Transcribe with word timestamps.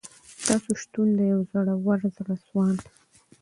تاسو 0.45 0.69
شتون 0.81 1.07
د 1.17 1.19
یوه 1.31 1.43
زړور، 1.51 1.99
زړه 2.15 2.35
سواند 2.45 2.81